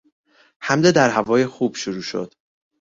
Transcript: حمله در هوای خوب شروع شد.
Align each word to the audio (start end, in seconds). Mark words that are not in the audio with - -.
حمله 0.59 0.91
در 0.91 1.09
هوای 1.09 1.45
خوب 1.45 1.75
شروع 1.75 2.01
شد. 2.01 2.33